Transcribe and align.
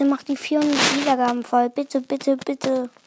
Bitte 0.00 0.12
mach 0.12 0.22
die 0.22 0.36
400 0.36 0.96
Wiedergaben 0.96 1.42
voll. 1.42 1.68
Bitte, 1.68 2.00
bitte, 2.00 2.38
bitte. 2.38 2.90